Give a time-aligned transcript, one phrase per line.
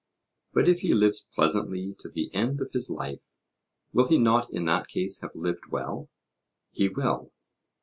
[0.51, 3.19] But if he lives pleasantly to the end of his life,
[3.93, 6.09] will he not in that case have lived well?
[6.71, 7.31] He will.